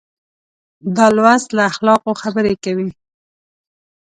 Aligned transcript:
دا 0.95 1.05
لوست 1.15 1.47
له 1.57 1.61
اخلاقو 1.71 2.11
خبرې 2.21 2.53
کوي. 2.63 2.89